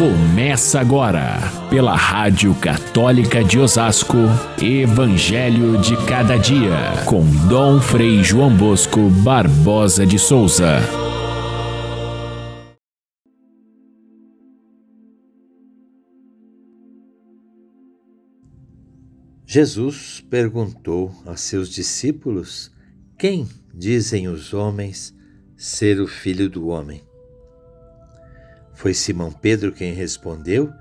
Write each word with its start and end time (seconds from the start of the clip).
Começa 0.00 0.80
agora, 0.80 1.36
pela 1.68 1.94
Rádio 1.94 2.54
Católica 2.54 3.44
de 3.44 3.58
Osasco, 3.58 4.16
Evangelho 4.58 5.78
de 5.78 5.94
Cada 6.06 6.38
Dia, 6.38 7.04
com 7.04 7.22
Dom 7.46 7.78
Frei 7.82 8.24
João 8.24 8.56
Bosco 8.56 9.10
Barbosa 9.22 10.06
de 10.06 10.18
Souza. 10.18 10.78
Jesus 19.44 20.24
perguntou 20.30 21.12
a 21.26 21.36
seus 21.36 21.68
discípulos: 21.68 22.72
Quem 23.18 23.46
dizem 23.74 24.28
os 24.28 24.54
homens 24.54 25.14
ser 25.58 26.00
o 26.00 26.06
filho 26.06 26.48
do 26.48 26.68
homem? 26.68 27.09
Foi 28.80 28.94
Simão 28.94 29.30
Pedro 29.30 29.72
quem 29.72 29.92
respondeu: 29.92 30.72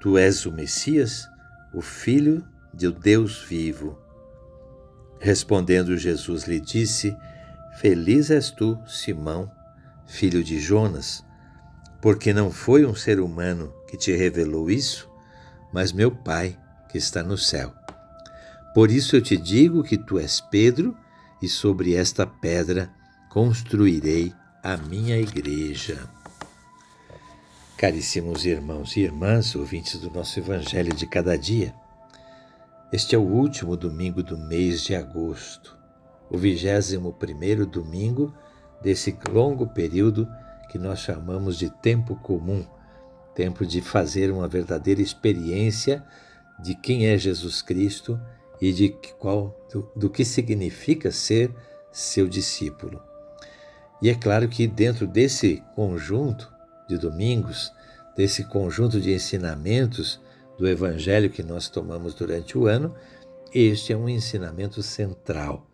Tu 0.00 0.16
és 0.16 0.46
o 0.46 0.50
Messias, 0.50 1.28
o 1.70 1.82
filho 1.82 2.42
de 2.72 2.90
Deus 2.90 3.44
vivo. 3.46 3.98
Respondendo 5.20 5.98
Jesus 5.98 6.44
lhe 6.44 6.58
disse: 6.58 7.14
Feliz 7.78 8.30
és 8.30 8.50
tu, 8.50 8.78
Simão, 8.86 9.52
filho 10.06 10.42
de 10.42 10.58
Jonas, 10.58 11.22
porque 12.00 12.32
não 12.32 12.50
foi 12.50 12.86
um 12.86 12.94
ser 12.94 13.20
humano 13.20 13.70
que 13.86 13.98
te 13.98 14.16
revelou 14.16 14.70
isso, 14.70 15.06
mas 15.74 15.92
meu 15.92 16.10
Pai 16.10 16.58
que 16.88 16.96
está 16.96 17.22
no 17.22 17.36
céu. 17.36 17.70
Por 18.74 18.90
isso 18.90 19.14
eu 19.14 19.20
te 19.20 19.36
digo 19.36 19.82
que 19.82 19.98
tu 19.98 20.18
és 20.18 20.40
Pedro, 20.40 20.96
e 21.42 21.46
sobre 21.46 21.94
esta 21.94 22.26
pedra 22.26 22.90
construirei 23.28 24.32
a 24.62 24.78
minha 24.78 25.18
igreja. 25.18 25.98
Caríssimos 27.82 28.46
irmãos 28.46 28.96
e 28.96 29.00
irmãs, 29.00 29.56
ouvintes 29.56 29.98
do 29.98 30.08
nosso 30.08 30.38
Evangelho 30.38 30.94
de 30.94 31.04
cada 31.04 31.36
dia, 31.36 31.74
este 32.92 33.16
é 33.16 33.18
o 33.18 33.22
último 33.22 33.76
domingo 33.76 34.22
do 34.22 34.38
mês 34.38 34.82
de 34.84 34.94
agosto, 34.94 35.76
o 36.30 36.38
vigésimo 36.38 37.12
primeiro 37.12 37.66
domingo 37.66 38.32
desse 38.80 39.18
longo 39.28 39.66
período 39.66 40.28
que 40.70 40.78
nós 40.78 41.00
chamamos 41.00 41.58
de 41.58 41.70
tempo 41.70 42.14
comum, 42.14 42.64
tempo 43.34 43.66
de 43.66 43.80
fazer 43.80 44.30
uma 44.30 44.46
verdadeira 44.46 45.02
experiência 45.02 46.04
de 46.62 46.76
quem 46.76 47.08
é 47.08 47.18
Jesus 47.18 47.62
Cristo 47.62 48.16
e 48.60 48.72
de 48.72 48.90
qual 49.18 49.58
do, 49.72 49.90
do 49.96 50.08
que 50.08 50.24
significa 50.24 51.10
ser 51.10 51.52
seu 51.90 52.28
discípulo. 52.28 53.02
E 54.00 54.08
é 54.08 54.14
claro 54.14 54.48
que 54.48 54.68
dentro 54.68 55.04
desse 55.04 55.60
conjunto 55.74 56.61
de 56.88 56.98
domingos, 56.98 57.72
desse 58.16 58.44
conjunto 58.44 59.00
de 59.00 59.12
ensinamentos 59.12 60.20
do 60.58 60.68
Evangelho 60.68 61.30
que 61.30 61.42
nós 61.42 61.68
tomamos 61.68 62.14
durante 62.14 62.56
o 62.56 62.66
ano, 62.66 62.94
este 63.54 63.92
é 63.92 63.96
um 63.96 64.08
ensinamento 64.08 64.82
central. 64.82 65.66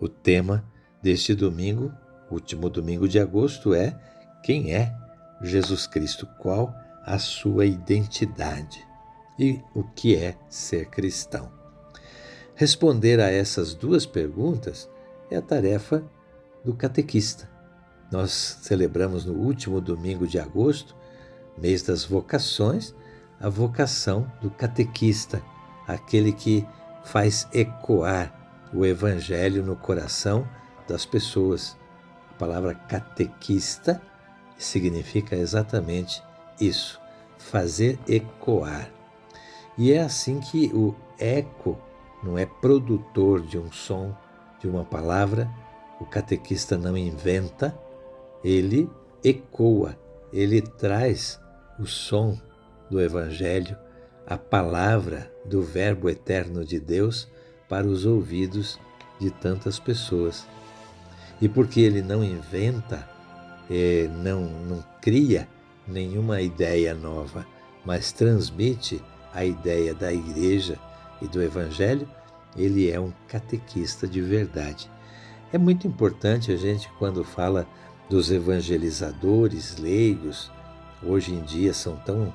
O 0.00 0.08
tema 0.08 0.64
deste 1.02 1.34
domingo, 1.34 1.92
último 2.30 2.68
domingo 2.68 3.08
de 3.08 3.18
agosto, 3.18 3.74
é 3.74 3.98
quem 4.42 4.74
é 4.74 4.94
Jesus 5.42 5.86
Cristo, 5.86 6.26
qual 6.38 6.74
a 7.04 7.18
sua 7.18 7.66
identidade 7.66 8.84
e 9.38 9.60
o 9.74 9.82
que 9.82 10.16
é 10.16 10.36
ser 10.48 10.86
cristão. 10.86 11.52
Responder 12.54 13.20
a 13.20 13.30
essas 13.30 13.74
duas 13.74 14.06
perguntas 14.06 14.88
é 15.30 15.36
a 15.36 15.42
tarefa 15.42 16.04
do 16.64 16.74
catequista. 16.74 17.53
Nós 18.14 18.58
celebramos 18.62 19.24
no 19.24 19.32
último 19.32 19.80
domingo 19.80 20.24
de 20.24 20.38
agosto, 20.38 20.94
mês 21.58 21.82
das 21.82 22.04
vocações, 22.04 22.94
a 23.40 23.48
vocação 23.48 24.30
do 24.40 24.52
catequista, 24.52 25.42
aquele 25.84 26.30
que 26.30 26.64
faz 27.02 27.48
ecoar 27.52 28.32
o 28.72 28.86
evangelho 28.86 29.64
no 29.64 29.74
coração 29.74 30.48
das 30.86 31.04
pessoas. 31.04 31.76
A 32.30 32.34
palavra 32.34 32.72
catequista 32.76 34.00
significa 34.56 35.34
exatamente 35.34 36.22
isso, 36.60 37.00
fazer 37.36 37.98
ecoar. 38.06 38.92
E 39.76 39.92
é 39.92 40.00
assim 40.00 40.38
que 40.38 40.70
o 40.72 40.94
eco 41.18 41.76
não 42.22 42.38
é 42.38 42.46
produtor 42.46 43.44
de 43.44 43.58
um 43.58 43.72
som, 43.72 44.16
de 44.60 44.68
uma 44.68 44.84
palavra, 44.84 45.50
o 45.98 46.06
catequista 46.06 46.78
não 46.78 46.96
inventa, 46.96 47.76
ele 48.44 48.90
ecoa, 49.22 49.98
ele 50.32 50.60
traz 50.60 51.40
o 51.78 51.86
som 51.86 52.38
do 52.90 53.00
Evangelho, 53.00 53.76
a 54.26 54.36
palavra 54.36 55.32
do 55.44 55.62
Verbo 55.62 56.08
eterno 56.08 56.64
de 56.64 56.78
Deus 56.78 57.28
para 57.68 57.86
os 57.86 58.04
ouvidos 58.04 58.78
de 59.18 59.30
tantas 59.30 59.78
pessoas. 59.78 60.46
E 61.40 61.48
porque 61.48 61.80
ele 61.80 62.02
não 62.02 62.22
inventa, 62.22 63.08
eh, 63.70 64.08
não, 64.22 64.42
não 64.42 64.84
cria 65.00 65.48
nenhuma 65.86 66.40
ideia 66.40 66.94
nova, 66.94 67.46
mas 67.84 68.12
transmite 68.12 69.02
a 69.32 69.44
ideia 69.44 69.94
da 69.94 70.12
igreja 70.12 70.78
e 71.20 71.26
do 71.26 71.42
Evangelho, 71.42 72.08
ele 72.56 72.90
é 72.90 73.00
um 73.00 73.12
catequista 73.26 74.06
de 74.06 74.20
verdade. 74.20 74.90
É 75.52 75.58
muito 75.58 75.86
importante 75.86 76.52
a 76.52 76.56
gente, 76.56 76.88
quando 76.98 77.24
fala 77.24 77.66
dos 78.08 78.30
evangelizadores 78.30 79.76
leigos. 79.78 80.50
Hoje 81.02 81.32
em 81.32 81.42
dia 81.42 81.72
são 81.72 81.96
tão, 81.96 82.32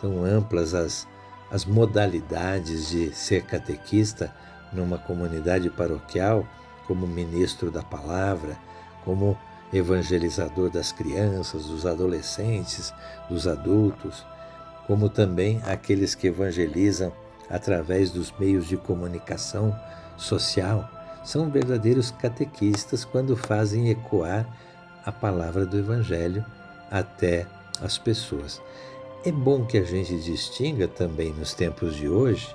tão 0.00 0.24
amplas 0.24 0.74
as, 0.74 1.06
as 1.50 1.64
modalidades 1.64 2.90
de 2.90 3.14
ser 3.14 3.44
catequista 3.44 4.34
numa 4.72 4.98
comunidade 4.98 5.68
paroquial, 5.70 6.46
como 6.86 7.06
ministro 7.06 7.70
da 7.70 7.82
palavra, 7.82 8.56
como 9.04 9.38
evangelizador 9.72 10.70
das 10.70 10.92
crianças, 10.92 11.66
dos 11.66 11.86
adolescentes, 11.86 12.92
dos 13.28 13.46
adultos, 13.46 14.26
como 14.86 15.08
também 15.08 15.60
aqueles 15.64 16.14
que 16.14 16.26
evangelizam 16.26 17.12
através 17.48 18.10
dos 18.10 18.32
meios 18.38 18.66
de 18.66 18.76
comunicação 18.76 19.78
social. 20.16 20.88
São 21.24 21.50
verdadeiros 21.50 22.10
catequistas 22.10 23.04
quando 23.04 23.36
fazem 23.36 23.90
ecoar 23.90 24.46
a 25.04 25.12
palavra 25.12 25.66
do 25.66 25.78
Evangelho 25.78 26.44
até 26.90 27.46
as 27.80 27.98
pessoas. 27.98 28.60
É 29.24 29.30
bom 29.30 29.64
que 29.64 29.78
a 29.78 29.84
gente 29.84 30.18
distinga 30.20 30.88
também 30.88 31.32
nos 31.32 31.54
tempos 31.54 31.94
de 31.96 32.08
hoje 32.08 32.54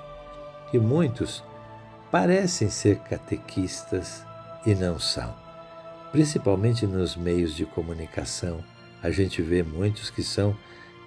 que 0.70 0.78
muitos 0.78 1.42
parecem 2.10 2.68
ser 2.68 2.98
catequistas 2.98 4.22
e 4.66 4.74
não 4.74 4.98
são. 4.98 5.34
Principalmente 6.12 6.86
nos 6.86 7.16
meios 7.16 7.54
de 7.54 7.64
comunicação, 7.66 8.62
a 9.02 9.10
gente 9.10 9.42
vê 9.42 9.62
muitos 9.62 10.10
que 10.10 10.22
são 10.22 10.56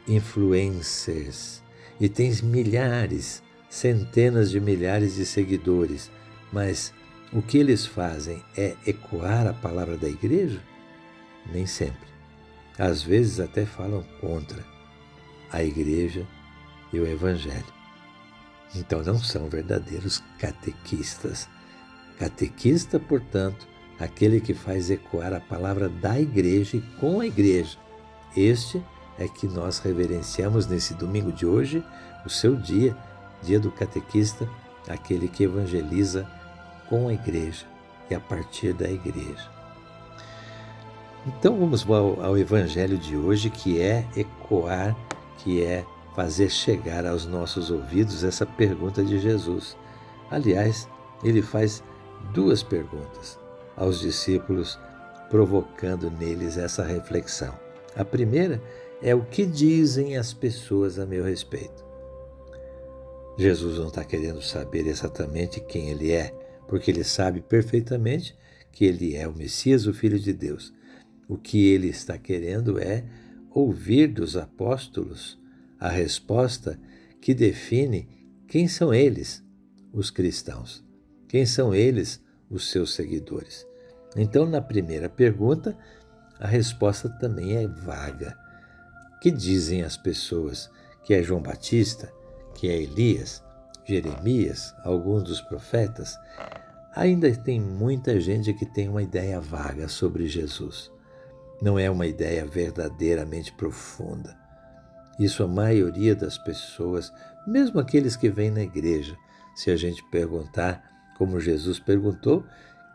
influencers 0.08 1.62
e 2.00 2.10
têm 2.10 2.32
milhares, 2.44 3.44
centenas 3.70 4.50
de 4.52 4.60
milhares 4.60 5.16
de 5.16 5.26
seguidores, 5.26 6.10
mas 6.52 6.94
o 7.32 7.42
que 7.42 7.58
eles 7.58 7.86
fazem 7.86 8.44
é 8.58 8.76
ecoar 8.86 9.48
a 9.48 9.54
palavra 9.54 9.98
da 9.98 10.10
igreja? 10.10 10.62
Nem 11.46 11.66
sempre. 11.66 12.10
Às 12.78 13.02
vezes 13.02 13.40
até 13.40 13.66
falam 13.66 14.04
contra 14.20 14.64
a 15.52 15.64
igreja 15.64 16.26
e 16.92 17.00
o 17.00 17.08
evangelho. 17.08 17.82
Então 18.76 19.02
não 19.04 19.20
são 19.20 19.50
verdadeiros 19.50 20.24
catequistas. 20.40 21.48
Catequista, 22.18 23.00
portanto, 23.00 23.68
aquele 24.00 24.40
que 24.40 24.54
faz 24.54 24.90
ecoar 24.90 25.34
a 25.34 25.40
palavra 25.40 25.90
da 25.90 26.20
igreja 26.20 26.78
e 26.78 26.82
com 27.00 27.20
a 27.20 27.28
igreja. 27.28 27.78
Este 28.36 28.82
é 29.20 29.28
que 29.28 29.48
nós 29.48 29.80
reverenciamos 29.80 30.68
nesse 30.68 30.94
domingo 30.94 31.32
de 31.32 31.46
hoje, 31.46 31.84
o 32.26 32.30
seu 32.30 32.56
dia, 32.56 32.96
dia 33.44 33.60
do 33.60 33.72
catequista, 33.72 34.48
aquele 34.88 35.28
que 35.28 35.44
evangeliza 35.44 36.28
com 36.90 37.08
a 37.08 37.14
igreja 37.14 37.66
e 38.10 38.16
a 38.16 38.20
partir 38.20 38.74
da 38.74 38.90
igreja. 38.90 39.61
Então 41.28 41.60
vamos 41.60 41.88
ao, 41.88 42.20
ao 42.24 42.38
Evangelho 42.38 42.98
de 42.98 43.16
hoje, 43.16 43.50
que 43.50 43.80
é 43.80 44.08
ecoar, 44.16 44.98
que 45.38 45.64
é 45.64 45.86
fazer 46.16 46.50
chegar 46.50 47.06
aos 47.06 47.26
nossos 47.26 47.70
ouvidos 47.70 48.24
essa 48.24 48.46
pergunta 48.46 49.04
de 49.04 49.20
Jesus. 49.20 49.78
Aliás, 50.32 50.90
ele 51.24 51.42
faz 51.42 51.84
duas 52.34 52.64
perguntas 52.64 53.40
aos 53.78 54.00
discípulos, 54.00 54.80
provocando 55.30 56.10
neles 56.10 56.58
essa 56.58 56.84
reflexão. 56.84 57.54
A 57.96 58.04
primeira 58.04 58.62
é 59.02 59.14
o 59.14 59.24
que 59.24 59.46
dizem 59.46 60.18
as 60.18 60.34
pessoas 60.34 60.98
a 60.98 61.06
meu 61.06 61.24
respeito. 61.24 61.86
Jesus 63.38 63.78
não 63.78 63.88
está 63.88 64.04
querendo 64.04 64.42
saber 64.42 64.88
exatamente 64.88 65.60
quem 65.60 65.90
ele 65.90 66.12
é, 66.12 66.34
porque 66.68 66.92
ele 66.92 67.04
sabe 67.04 67.42
perfeitamente 67.42 68.36
que 68.72 68.86
ele 68.86 69.16
é 69.16 69.28
o 69.28 69.34
Messias, 69.34 69.86
o 69.86 69.94
Filho 69.94 70.20
de 70.20 70.34
Deus. 70.34 70.74
O 71.32 71.38
que 71.38 71.70
ele 71.70 71.88
está 71.88 72.18
querendo 72.18 72.78
é 72.78 73.06
ouvir 73.52 74.08
dos 74.08 74.36
apóstolos 74.36 75.40
a 75.80 75.88
resposta 75.88 76.78
que 77.22 77.34
define 77.34 78.06
quem 78.50 78.68
são 78.68 78.94
eles, 78.94 79.42
os 79.94 80.12
cristãos. 80.12 80.84
Quem 81.30 81.46
são 81.46 81.74
eles, 81.74 82.22
os 82.50 82.70
seus 82.70 82.94
seguidores? 82.94 83.66
Então, 84.14 84.46
na 84.46 84.60
primeira 84.60 85.08
pergunta, 85.08 85.78
a 86.38 86.46
resposta 86.46 87.08
também 87.08 87.56
é 87.56 87.66
vaga. 87.66 88.38
Que 89.22 89.32
dizem 89.32 89.84
as 89.84 89.96
pessoas 89.96 90.70
que 91.06 91.14
é 91.14 91.24
João 91.24 91.42
Batista, 91.42 92.12
que 92.56 92.68
é 92.68 92.76
Elias, 92.76 93.42
Jeremias, 93.86 94.76
alguns 94.84 95.24
dos 95.24 95.40
profetas? 95.40 96.14
Ainda 96.94 97.34
tem 97.34 97.58
muita 97.58 98.20
gente 98.20 98.54
que 98.54 98.66
tem 98.66 98.90
uma 98.90 99.02
ideia 99.02 99.40
vaga 99.40 99.88
sobre 99.88 100.28
Jesus. 100.28 100.92
Não 101.62 101.78
é 101.78 101.90
uma 101.90 102.08
ideia 102.08 102.46
verdadeiramente 102.46 103.54
profunda. 103.54 104.36
Isso 105.20 105.44
a 105.44 105.48
maioria 105.48 106.16
das 106.16 106.38
pessoas, 106.38 107.14
mesmo 107.46 107.80
aqueles 107.80 108.16
que 108.16 108.30
vêm 108.30 108.50
na 108.50 108.62
igreja, 108.62 109.16
se 109.56 109.70
a 109.70 109.76
gente 109.76 110.04
perguntar 110.10 110.82
como 111.18 111.40
Jesus 111.40 111.80
perguntou, 111.80 112.44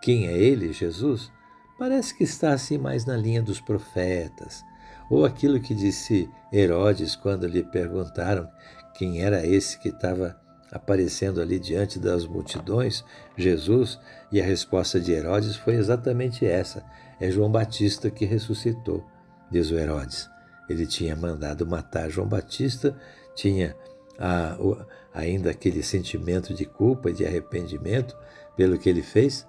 quem 0.03 0.27
é 0.27 0.37
ele, 0.37 0.73
Jesus? 0.73 1.31
Parece 1.79 2.17
que 2.17 2.25
está 2.25 2.53
assim 2.53 2.77
mais 2.77 3.05
na 3.05 3.17
linha 3.17 3.41
dos 3.41 3.61
profetas. 3.61 4.65
Ou 5.09 5.25
aquilo 5.25 5.61
que 5.61 5.75
disse 5.75 6.29
Herodes 6.53 7.15
quando 7.15 7.47
lhe 7.47 7.63
perguntaram 7.63 8.49
quem 8.95 9.23
era 9.23 9.47
esse 9.47 9.79
que 9.79 9.91
estava 9.91 10.37
aparecendo 10.73 11.41
ali 11.41 11.59
diante 11.59 11.99
das 11.99 12.27
multidões, 12.27 13.05
Jesus, 13.37 14.01
e 14.33 14.41
a 14.41 14.45
resposta 14.45 14.99
de 14.99 15.13
Herodes 15.13 15.55
foi 15.55 15.75
exatamente 15.75 16.45
essa: 16.45 16.83
é 17.21 17.31
João 17.31 17.51
Batista 17.51 18.11
que 18.11 18.25
ressuscitou, 18.25 19.05
diz 19.51 19.71
o 19.71 19.79
Herodes. 19.79 20.29
Ele 20.69 20.87
tinha 20.87 21.15
mandado 21.15 21.67
matar 21.67 22.11
João 22.11 22.29
Batista, 22.29 22.97
tinha 23.35 23.77
a, 24.19 24.57
o, 24.59 24.77
ainda 25.15 25.51
aquele 25.51 25.83
sentimento 25.83 26.53
de 26.53 26.65
culpa 26.65 27.13
de 27.13 27.25
arrependimento 27.25 28.17
pelo 28.57 28.79
que 28.79 28.89
ele 28.89 29.03
fez, 29.03 29.47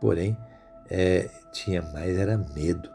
porém 0.00 0.36
é, 0.88 1.28
tinha 1.52 1.82
mais 1.82 2.16
era 2.16 2.36
medo 2.36 2.90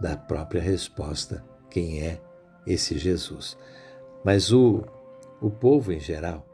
da 0.00 0.16
própria 0.16 0.60
resposta, 0.60 1.44
quem 1.70 2.02
é 2.02 2.20
esse 2.66 2.98
Jesus. 2.98 3.56
Mas 4.24 4.52
o, 4.52 4.84
o 5.40 5.50
povo 5.50 5.92
em 5.92 6.00
geral 6.00 6.46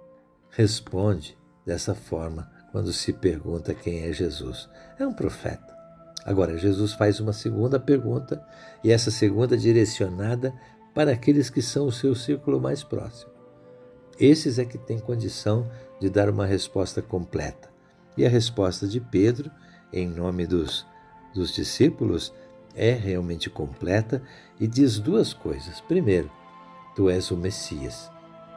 responde 0.50 1.36
dessa 1.64 1.94
forma 1.94 2.50
quando 2.72 2.92
se 2.92 3.12
pergunta 3.12 3.74
quem 3.74 4.04
é 4.04 4.12
Jesus. 4.12 4.68
É 4.98 5.06
um 5.06 5.12
profeta. 5.12 5.77
Agora, 6.24 6.58
Jesus 6.58 6.92
faz 6.92 7.20
uma 7.20 7.32
segunda 7.32 7.78
pergunta, 7.78 8.44
e 8.82 8.90
essa 8.90 9.10
segunda 9.10 9.56
direcionada 9.56 10.52
para 10.94 11.12
aqueles 11.12 11.48
que 11.48 11.62
são 11.62 11.86
o 11.86 11.92
seu 11.92 12.14
círculo 12.14 12.60
mais 12.60 12.82
próximo. 12.82 13.30
Esses 14.18 14.58
é 14.58 14.64
que 14.64 14.76
têm 14.76 14.98
condição 14.98 15.70
de 16.00 16.10
dar 16.10 16.28
uma 16.28 16.44
resposta 16.44 17.00
completa. 17.00 17.68
E 18.16 18.26
a 18.26 18.28
resposta 18.28 18.86
de 18.86 19.00
Pedro, 19.00 19.50
em 19.92 20.08
nome 20.08 20.46
dos, 20.46 20.84
dos 21.32 21.54
discípulos, 21.54 22.32
é 22.74 22.92
realmente 22.92 23.48
completa 23.48 24.22
e 24.58 24.66
diz 24.66 24.98
duas 24.98 25.32
coisas. 25.32 25.80
Primeiro, 25.80 26.30
tu 26.96 27.08
és 27.08 27.30
o 27.30 27.36
Messias. 27.36 28.10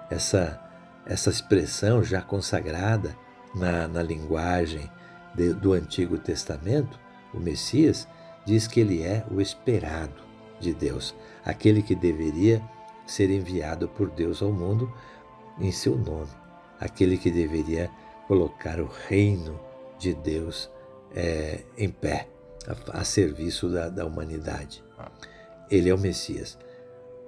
Essa, 0.09 0.59
essa 1.05 1.29
expressão 1.29 2.03
já 2.03 2.21
consagrada 2.21 3.15
na, 3.53 3.87
na 3.87 4.01
linguagem 4.01 4.89
de, 5.35 5.53
do 5.53 5.73
Antigo 5.73 6.17
Testamento, 6.17 6.99
o 7.33 7.39
Messias, 7.39 8.07
diz 8.45 8.67
que 8.67 8.79
ele 8.79 9.03
é 9.03 9.25
o 9.31 9.39
esperado 9.39 10.21
de 10.59 10.73
Deus, 10.73 11.15
aquele 11.43 11.81
que 11.81 11.95
deveria 11.95 12.61
ser 13.05 13.29
enviado 13.29 13.87
por 13.87 14.09
Deus 14.09 14.41
ao 14.41 14.51
mundo 14.51 14.91
em 15.59 15.71
seu 15.71 15.97
nome, 15.97 16.29
aquele 16.79 17.17
que 17.17 17.29
deveria 17.29 17.89
colocar 18.27 18.79
o 18.79 18.89
reino 19.07 19.59
de 19.97 20.13
Deus 20.13 20.69
é, 21.13 21.63
em 21.77 21.89
pé, 21.89 22.27
a, 22.67 23.01
a 23.01 23.03
serviço 23.03 23.69
da, 23.69 23.89
da 23.89 24.05
humanidade. 24.05 24.83
Ele 25.69 25.89
é 25.89 25.93
o 25.93 25.99
Messias. 25.99 26.57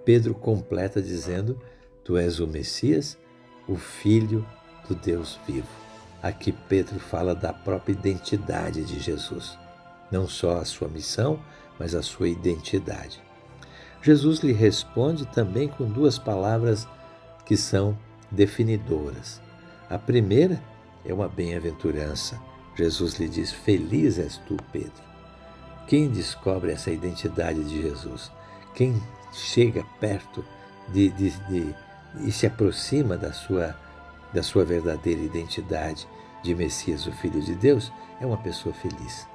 Pedro 0.06 0.34
completa 0.34 1.02
dizendo: 1.02 1.60
Tu 2.04 2.18
és 2.18 2.40
o 2.40 2.48
Messias, 2.48 3.18
o 3.68 3.76
Filho 3.76 4.46
do 4.88 4.96
Deus 4.96 5.40
vivo. 5.48 5.68
Aqui 6.22 6.52
Pedro 6.52 7.00
fala 7.00 7.36
da 7.36 7.52
própria 7.52 7.94
identidade 7.94 8.84
de 8.84 9.00
Jesus, 9.00 9.58
não 10.14 10.28
só 10.28 10.60
a 10.60 10.66
sua 10.66 10.88
missão, 10.88 11.40
mas 11.80 11.96
a 11.96 12.04
sua 12.04 12.30
identidade. 12.30 13.20
Jesus 14.00 14.40
lhe 14.42 14.54
responde 14.54 15.26
também 15.26 15.68
com 15.68 15.86
duas 15.86 16.20
palavras 16.20 16.88
que 17.46 17.58
são 17.58 17.98
definidoras. 18.30 19.42
A 19.90 19.98
primeira 19.98 20.62
é 21.04 21.12
uma 21.12 21.28
bem-aventurança. 21.28 22.40
Jesus 22.76 23.16
lhe 23.16 23.28
diz: 23.28 23.52
Feliz 23.52 24.20
és 24.20 24.38
tu, 24.48 24.56
Pedro. 24.72 25.04
Quem 25.88 26.10
descobre 26.10 26.72
essa 26.72 26.92
identidade 26.92 27.64
de 27.64 27.82
Jesus? 27.82 28.32
Quem 28.76 29.02
chega 29.32 29.84
perto 30.00 30.46
de, 30.90 31.10
de, 31.10 31.32
de, 31.48 31.76
e 32.22 32.32
se 32.32 32.46
aproxima 32.46 33.18
da 33.18 33.34
sua, 33.34 33.76
da 34.32 34.44
sua 34.44 34.64
verdadeira 34.64 35.22
identidade 35.22 36.08
de 36.44 36.54
Messias, 36.54 37.08
o 37.08 37.12
Filho 37.14 37.42
de 37.42 37.56
Deus, 37.56 37.92
é 38.20 38.26
uma 38.26 38.38
pessoa 38.38 38.74
feliz, 38.76 39.28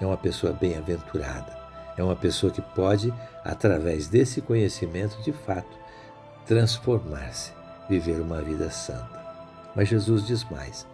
é 0.00 0.06
uma 0.06 0.16
pessoa 0.16 0.52
bem-aventurada, 0.52 1.56
é 1.96 2.02
uma 2.02 2.16
pessoa 2.16 2.52
que 2.52 2.60
pode, 2.60 3.12
através 3.44 4.08
desse 4.08 4.40
conhecimento, 4.40 5.20
de 5.22 5.32
fato, 5.32 5.78
transformar-se 6.46 7.52
viver 7.88 8.20
uma 8.20 8.40
vida 8.42 8.70
santa. 8.70 9.24
Mas 9.74 9.88
Jesus 9.88 10.26
diz 10.26 10.44
mais. 10.44 10.86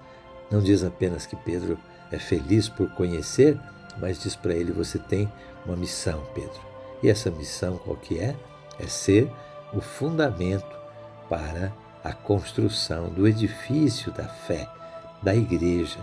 Não 0.51 0.61
diz 0.61 0.85
apenas 0.85 1.25
que 1.25 1.37
Pedro 1.37 1.79
é 2.11 2.19
feliz 2.19 2.69
por 2.69 2.91
conhecer, 2.91 3.59
mas 3.99 4.21
diz 4.23 4.37
para 4.37 4.55
ele: 4.55 4.73
você 4.73 4.99
tem 4.99 5.31
uma 5.65 5.77
missão, 5.77 6.23
Pedro. 6.35 6.61
E 7.03 7.09
essa 7.09 7.31
missão 7.31 7.79
qual 7.79 7.97
que 7.97 8.19
é? 8.19 8.37
É 8.79 8.87
ser 8.87 9.31
o 9.73 9.81
fundamento 9.81 10.77
para 11.29 11.73
a 12.05 12.13
construção 12.13 13.09
do 13.09 13.27
edifício 13.27 14.13
da 14.13 14.25
fé, 14.25 14.69
da 15.23 15.35
igreja. 15.35 15.99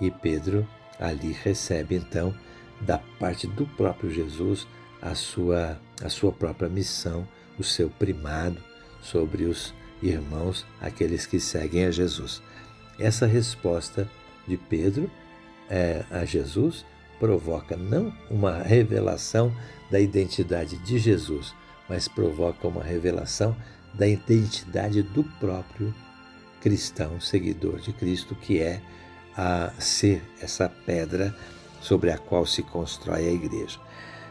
E 0.00 0.10
Pedro 0.10 0.66
ali 0.98 1.32
recebe 1.32 1.96
então 1.96 2.34
da 2.80 2.98
parte 2.98 3.46
do 3.46 3.66
próprio 3.66 4.10
Jesus 4.10 4.66
a 5.00 5.14
sua 5.14 5.78
a 6.02 6.08
sua 6.08 6.32
própria 6.32 6.68
missão, 6.68 7.26
o 7.58 7.62
seu 7.62 7.88
primado 7.88 8.62
sobre 9.00 9.44
os 9.44 9.72
irmãos, 10.02 10.66
aqueles 10.80 11.26
que 11.26 11.38
seguem 11.38 11.84
a 11.84 11.90
Jesus. 11.90 12.42
Essa 12.98 13.26
resposta 13.26 14.08
de 14.46 14.56
Pedro 14.56 15.10
é, 15.68 16.04
a 16.10 16.24
Jesus 16.24 16.84
provoca 17.18 17.76
não 17.76 18.12
uma 18.30 18.58
revelação 18.58 19.54
da 19.90 20.00
identidade 20.00 20.76
de 20.78 20.98
Jesus, 20.98 21.54
mas 21.88 22.08
provoca 22.08 22.66
uma 22.66 22.82
revelação 22.82 23.56
da 23.94 24.06
identidade 24.06 25.02
do 25.02 25.22
próprio 25.38 25.94
cristão, 26.60 27.20
seguidor 27.20 27.78
de 27.78 27.92
Cristo, 27.92 28.34
que 28.34 28.58
é 28.58 28.80
a 29.36 29.70
ser 29.78 30.22
essa 30.40 30.68
pedra 30.86 31.34
sobre 31.80 32.10
a 32.10 32.18
qual 32.18 32.46
se 32.46 32.62
constrói 32.62 33.28
a 33.28 33.32
igreja. 33.32 33.78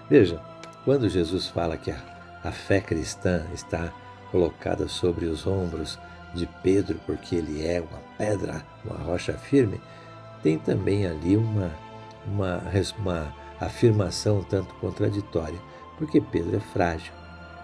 Veja, 0.10 0.42
quando 0.86 1.10
Jesus 1.10 1.48
fala 1.48 1.78
que 1.78 1.92
a, 1.92 2.42
a 2.44 2.52
fé 2.52 2.82
cristã 2.82 3.46
está 3.54 3.94
colocada 4.32 4.88
sobre 4.88 5.26
os 5.26 5.46
ombros 5.46 6.00
de 6.34 6.48
Pedro, 6.64 7.00
porque 7.06 7.36
ele 7.36 7.66
é 7.66 7.80
uma 7.80 8.00
pedra, 8.18 8.66
uma 8.84 8.98
rocha 8.98 9.34
firme, 9.34 9.80
tem 10.42 10.58
também 10.58 11.06
ali 11.06 11.38
uma, 11.38 11.72
uma, 12.26 12.62
uma 12.98 13.34
afirmação 13.60 14.40
um 14.40 14.44
tanto 14.44 14.74
contraditória, 14.76 15.60
porque 15.98 16.20
Pedro 16.20 16.58
é 16.58 16.60
frágil. 16.60 17.14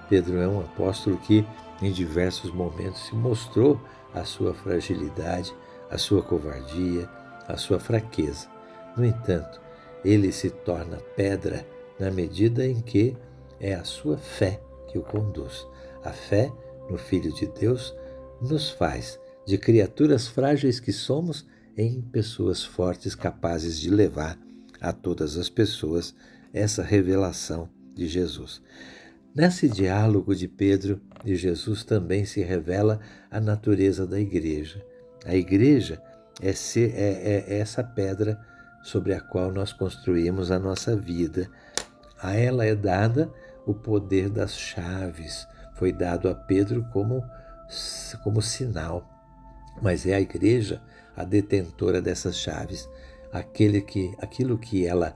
Pedro 0.07 0.39
é 0.39 0.47
um 0.47 0.61
apóstolo 0.61 1.17
que, 1.17 1.45
em 1.81 1.91
diversos 1.91 2.51
momentos, 2.51 3.05
se 3.07 3.15
mostrou 3.15 3.79
a 4.13 4.23
sua 4.23 4.53
fragilidade, 4.53 5.53
a 5.89 5.97
sua 5.97 6.21
covardia, 6.21 7.09
a 7.49 7.57
sua 7.57 7.79
fraqueza. 7.79 8.47
No 8.95 9.03
entanto, 9.03 9.59
ele 10.05 10.31
se 10.31 10.49
torna 10.49 10.97
pedra 11.15 11.65
na 11.99 12.09
medida 12.11 12.65
em 12.65 12.79
que 12.79 13.17
é 13.59 13.73
a 13.73 13.83
sua 13.83 14.17
fé 14.17 14.61
que 14.87 14.97
o 14.97 15.01
conduz. 15.01 15.67
A 16.03 16.11
fé 16.11 16.51
no 16.89 16.97
Filho 16.97 17.33
de 17.33 17.47
Deus 17.47 17.93
nos 18.41 18.69
faz, 18.69 19.19
de 19.45 19.57
criaturas 19.57 20.27
frágeis 20.27 20.79
que 20.79 20.93
somos, 20.93 21.45
em 21.75 22.01
pessoas 22.01 22.63
fortes 22.63 23.15
capazes 23.15 23.79
de 23.79 23.89
levar 23.89 24.37
a 24.79 24.91
todas 24.93 25.37
as 25.37 25.49
pessoas 25.49 26.13
essa 26.53 26.83
revelação 26.83 27.69
de 27.95 28.07
Jesus. 28.07 28.61
Nesse 29.33 29.69
diálogo 29.69 30.35
de 30.35 30.47
Pedro 30.47 31.01
e 31.23 31.35
Jesus 31.35 31.83
também 31.83 32.25
se 32.25 32.41
revela 32.41 32.99
a 33.29 33.39
natureza 33.39 34.05
da 34.05 34.19
igreja. 34.19 34.83
A 35.25 35.35
igreja 35.35 36.01
é, 36.41 36.53
ser, 36.53 36.93
é, 36.95 37.45
é 37.47 37.59
essa 37.59 37.83
pedra 37.83 38.39
sobre 38.81 39.13
a 39.13 39.21
qual 39.21 39.51
nós 39.51 39.73
construímos 39.73 40.51
a 40.51 40.59
nossa 40.59 40.95
vida. 40.95 41.49
A 42.21 42.35
ela 42.35 42.65
é 42.65 42.75
dada 42.75 43.31
o 43.65 43.73
poder 43.73 44.29
das 44.29 44.57
chaves, 44.57 45.47
foi 45.75 45.91
dado 45.91 46.29
a 46.29 46.35
Pedro 46.35 46.85
como 46.91 47.23
como 48.23 48.41
sinal, 48.41 49.07
mas 49.79 50.07
é 50.07 50.15
a 50.15 50.19
igreja 50.19 50.81
a 51.19 51.25
detentora 51.25 52.01
dessas 52.01 52.37
chaves, 52.37 52.87
aquele 53.33 53.81
que, 53.81 54.15
aquilo 54.21 54.57
que 54.57 54.87
ela 54.87 55.13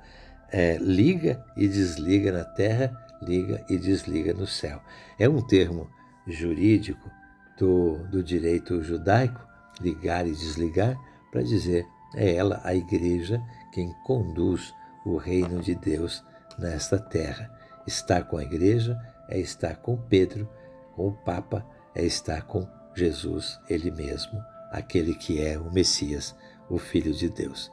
é, 0.51 0.77
liga 0.77 1.41
e 1.55 1.65
desliga 1.65 2.29
na 2.29 2.43
terra, 2.43 2.91
liga 3.21 3.63
e 3.69 3.77
desliga 3.77 4.33
no 4.33 4.45
céu. 4.45 4.81
É 5.17 5.29
um 5.29 5.41
termo 5.41 5.89
jurídico 6.27 7.09
do, 7.57 7.99
do 8.09 8.21
direito 8.21 8.83
judaico, 8.83 9.39
ligar 9.79 10.27
e 10.27 10.31
desligar, 10.31 10.99
para 11.33 11.41
dizer 11.41 11.87
é 12.13 12.35
ela, 12.35 12.61
a 12.63 12.75
igreja, 12.75 13.43
quem 13.71 13.91
conduz 14.05 14.71
o 15.03 15.17
reino 15.17 15.59
de 15.59 15.73
Deus 15.73 16.23
nesta 16.59 16.99
terra. 16.99 17.49
Estar 17.87 18.25
com 18.25 18.37
a 18.37 18.43
igreja 18.43 18.95
é 19.27 19.39
estar 19.39 19.77
com 19.77 19.97
Pedro, 19.97 20.47
com 20.95 21.07
o 21.07 21.11
Papa, 21.11 21.65
é 21.95 22.05
estar 22.05 22.43
com 22.43 22.67
Jesus, 22.93 23.59
ele 23.67 23.89
mesmo, 23.89 24.39
aquele 24.69 25.15
que 25.15 25.41
é 25.43 25.57
o 25.57 25.73
Messias, 25.73 26.35
o 26.69 26.77
Filho 26.77 27.11
de 27.11 27.29
Deus. 27.29 27.71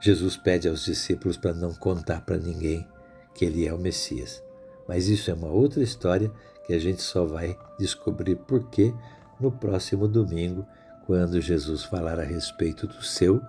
Jesus 0.00 0.36
pede 0.36 0.68
aos 0.68 0.84
discípulos 0.84 1.36
para 1.36 1.54
não 1.54 1.72
contar 1.72 2.22
para 2.22 2.36
ninguém 2.36 2.84
que 3.32 3.44
ele 3.44 3.64
é 3.64 3.72
o 3.72 3.78
Messias. 3.78 4.42
Mas 4.88 5.06
isso 5.06 5.30
é 5.30 5.34
uma 5.34 5.46
outra 5.46 5.84
história 5.84 6.32
que 6.66 6.72
a 6.72 6.80
gente 6.80 7.00
só 7.00 7.24
vai 7.24 7.56
descobrir 7.78 8.34
por 8.34 8.68
quê 8.70 8.92
no 9.38 9.52
próximo 9.52 10.08
domingo, 10.08 10.66
quando 11.10 11.40
Jesus 11.40 11.82
falar 11.82 12.20
a 12.20 12.22
respeito 12.22 12.86
do 12.86 13.02
seu 13.02 13.42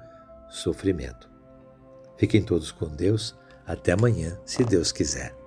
sofrimento. 0.50 1.30
Fiquem 2.18 2.42
todos 2.42 2.72
com 2.72 2.90
Deus. 2.90 3.38
Até 3.68 3.92
amanhã, 3.92 4.36
se 4.44 4.64
Deus 4.64 4.92
quiser. 4.92 5.41